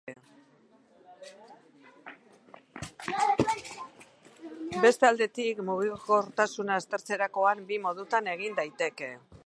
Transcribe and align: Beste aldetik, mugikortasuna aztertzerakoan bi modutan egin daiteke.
Beste 4.85 5.09
aldetik, 5.11 5.63
mugikortasuna 5.69 6.79
aztertzerakoan 6.81 7.67
bi 7.73 7.79
modutan 7.89 8.33
egin 8.35 8.59
daiteke. 8.63 9.13